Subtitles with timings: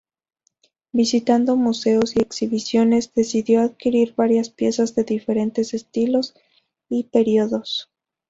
[0.93, 6.33] Visitando museos y exhibiciones, decidió adquirir varias piezas de diferentes estilos
[6.89, 7.91] y periodos.